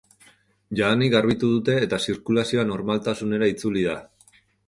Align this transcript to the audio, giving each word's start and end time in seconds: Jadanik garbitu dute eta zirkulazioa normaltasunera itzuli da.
Jadanik 0.79 1.11
garbitu 1.15 1.49
dute 1.51 1.75
eta 1.89 1.99
zirkulazioa 2.07 2.65
normaltasunera 2.71 3.53
itzuli 3.53 3.87
da. 3.91 3.97